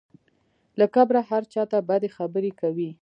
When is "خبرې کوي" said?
2.17-2.89